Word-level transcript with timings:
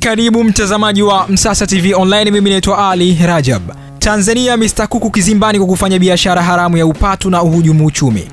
Karibu 0.00 0.44
mtazamaji 0.44 1.02
wa 1.02 1.28
Msasa 1.28 1.66
TV 1.66 1.94
Online, 1.94 2.30
mimi 2.30 2.50
naitwa 2.50 2.90
Ali 2.90 3.18
Rajab. 3.26 3.62
Tanzania 3.98 4.56
Mr 4.56 4.88
Kuku 4.88 5.10
kizimbani 5.10 5.58
kwa 5.58 5.66
kufanya 5.66 5.98
biashara 5.98 6.42
haramu 6.42 6.76
ya 6.76 6.86
upatu 6.86 7.30
na 7.30 7.42
uhujumu 7.42 7.86
uchumi. 7.86 8.28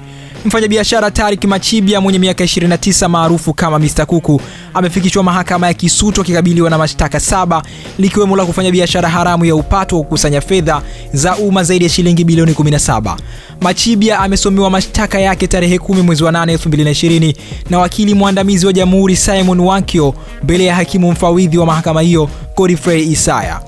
Mfanyabiashara 0.45 1.11
Tarik 1.11 1.43
Machibia 1.45 2.01
mwenye 2.01 2.19
miaka 2.19 2.43
29 2.43 3.07
maarufu 3.07 3.53
kama 3.53 3.79
Mr 3.79 4.05
Kuku 4.05 4.41
amefikishwa 4.73 5.23
mahakama 5.23 5.67
ya 5.67 5.73
Kisutu 5.73 6.21
akikabiliwa 6.21 6.69
na 6.69 6.77
mashtaka 6.77 7.19
saba 7.19 7.63
likiwemo 7.99 8.35
la 8.35 8.45
kufanya 8.45 8.71
biashara 8.71 9.09
haramu 9.09 9.45
ya 9.45 9.55
upato 9.55 9.95
wa 9.97 10.03
kukusanya 10.03 10.41
fedha 10.41 10.81
za 11.13 11.35
umma 11.37 11.63
zaidi 11.63 11.85
ya 11.85 11.89
shilingi 11.89 12.23
bilioni 12.23 12.51
17. 12.51 13.15
Machibia 13.61 14.19
amesomewa 14.19 14.69
mashtaka 14.69 15.19
yake 15.19 15.47
tarehe 15.47 15.77
10 15.77 16.01
mwezi 16.01 16.23
wa 16.23 16.31
8 16.31 16.55
2020 16.57 17.35
na 17.69 17.79
wakili 17.79 18.13
mwandamizi 18.13 18.65
wa 18.65 18.73
Jamhuri 18.73 19.15
Simon 19.15 19.59
Wankio 19.59 20.13
mbele 20.43 20.65
ya 20.65 20.75
hakimu 20.75 21.11
mfawidhi 21.11 21.57
wa 21.57 21.65
mahakama 21.65 22.01
hiyo 22.01 22.29
Godfrey 22.57 23.03
Isaya. 23.11 23.59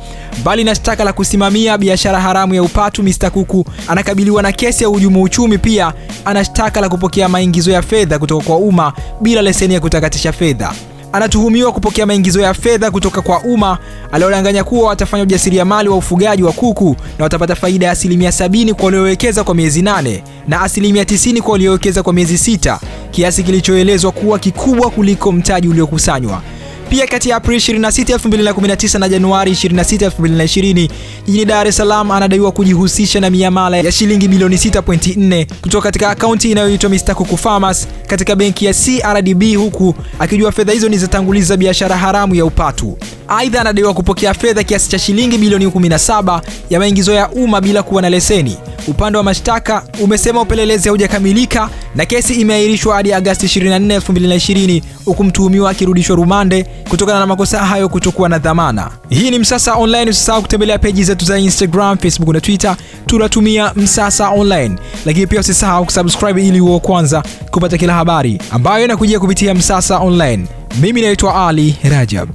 Mbali 0.41 0.63
na 0.63 0.75
shtaka 0.75 1.03
la 1.03 1.13
kusimamia 1.13 1.77
biashara 1.77 2.19
haramu 2.21 2.55
ya 2.55 2.63
upatu, 2.63 3.03
Mr 3.03 3.31
Kuku 3.31 3.65
anakabiliwa 3.87 4.41
na 4.41 4.51
kesi 4.51 4.83
ya 4.83 4.89
uhujumu 4.89 5.23
uchumi. 5.23 5.57
Pia 5.57 5.93
ana 6.25 6.45
shtaka 6.45 6.81
la 6.81 6.89
kupokea 6.89 7.29
maingizo 7.29 7.71
ya 7.71 7.81
fedha 7.81 8.19
kutoka 8.19 8.45
kwa 8.45 8.57
umma 8.57 8.93
bila 9.21 9.41
leseni 9.41 9.73
ya 9.73 9.79
kutakatisha 9.79 10.31
fedha. 10.31 10.73
Anatuhumiwa 11.13 11.71
kupokea 11.71 12.05
maingizo 12.05 12.41
ya 12.41 12.53
fedha 12.53 12.91
kutoka 12.91 13.21
kwa 13.21 13.39
umma 13.39 13.77
aliodanganya 14.11 14.63
kuwa 14.63 14.87
watafanya 14.89 15.23
ujasiriamali 15.23 15.89
wa 15.89 15.97
ufugaji 15.97 16.43
wa 16.43 16.51
kuku 16.51 16.95
na 17.17 17.23
watapata 17.23 17.55
faida 17.55 17.85
ya 17.85 17.91
asilimia 17.91 18.31
sabini 18.31 18.73
kwa 18.73 18.85
waliowekeza 18.85 19.43
kwa 19.43 19.55
miezi 19.55 19.81
nane 19.81 20.23
na 20.47 20.61
asilimia 20.61 21.05
tisini 21.05 21.41
kwa 21.41 21.51
waliowekeza 21.51 22.03
kwa 22.03 22.13
miezi 22.13 22.37
sita, 22.37 22.79
kiasi 23.11 23.43
kilichoelezwa 23.43 24.11
kuwa 24.11 24.39
kikubwa 24.39 24.89
kuliko 24.89 25.31
mtaji 25.31 25.67
uliokusanywa. 25.67 26.41
Pia 26.89 27.07
kati 27.07 27.29
ya 27.29 27.35
Aprili 27.35 27.59
26, 27.59 28.15
2019 28.17 28.99
na 28.99 29.09
Januari 29.09 29.51
26, 29.51 30.09
2020 30.09 30.89
jijini 31.25 31.45
Dar 31.45 31.67
es 31.67 31.77
Salaam 31.77 32.11
anadaiwa 32.11 32.51
kujihusisha 32.51 33.19
na 33.19 33.29
miamala 33.29 33.77
ya 33.77 33.91
shilingi 33.91 34.27
bilioni 34.27 34.55
6.4 34.55 35.45
kutoka 35.61 35.83
katika 35.83 36.09
akaunti 36.09 36.51
inayoitwa 36.51 36.89
Mistakuku 36.89 37.25
Kuku 37.29 37.37
Farmers 37.37 37.87
katika 38.07 38.35
benki 38.35 38.65
ya 38.65 38.73
CRDB 38.73 39.55
huku 39.55 39.95
akijua 40.19 40.51
fedha 40.51 40.73
hizo 40.73 40.89
ni 40.89 40.97
zatanguliza 40.97 41.57
biashara 41.57 41.97
haramu 41.97 42.35
ya 42.35 42.45
upatu. 42.45 42.97
Aidha, 43.27 43.61
anadaiwa 43.61 43.93
kupokea 43.93 44.33
fedha 44.33 44.63
kiasi 44.63 44.89
cha 44.89 44.99
shilingi 44.99 45.37
bilioni 45.37 45.65
17 45.65 46.41
ya 46.69 46.79
maingizo 46.79 47.13
ya 47.13 47.29
umma 47.29 47.61
bila 47.61 47.83
kuwa 47.83 48.01
na 48.01 48.09
leseni. 48.09 48.57
Upande 48.89 49.17
wa 49.17 49.23
mashtaka 49.23 49.83
umesema 50.01 50.41
upelelezi 50.41 50.87
haujakamilika 50.87 51.69
na 51.95 52.05
kesi 52.05 52.33
imeahirishwa 52.33 52.95
hadi 52.95 53.13
Agasti 53.13 53.45
24, 53.59 53.97
2020 53.99 54.81
huku 55.05 55.23
mtuhumiwa 55.23 55.71
akirudishwa 55.71 56.15
rumande 56.15 56.63
kutokana 56.89 57.19
na 57.19 57.25
makosa 57.27 57.59
hayo 57.65 57.89
kutokuwa 57.89 58.29
na 58.29 58.37
dhamana. 58.39 58.89
Hii 59.09 59.31
ni 59.31 59.39
Msasa 59.39 59.73
Online. 59.75 60.09
Usisahau 60.11 60.41
kutembelea 60.41 60.77
peji 60.79 61.03
zetu 61.03 61.25
za 61.25 61.37
Instagram, 61.39 61.97
Facebook 61.97 62.29
na 62.33 62.41
Twitter, 62.41 62.75
tunatumia 63.05 63.71
Msasa 63.75 64.29
Online, 64.29 64.75
lakini 65.05 65.27
pia 65.27 65.39
usisahau 65.39 65.85
kusubscribe 65.85 66.47
ili 66.47 66.61
uwe 66.61 66.79
kwanza 66.79 67.23
kupata 67.51 67.77
kila 67.77 67.93
habari 67.93 68.39
ambayo 68.51 68.85
inakujia 68.85 69.19
kupitia 69.19 69.53
Msasa 69.53 69.97
Online. 69.99 70.45
Mimi 70.81 71.01
naitwa 71.01 71.47
Ali 71.47 71.75
Rajab. 71.83 72.29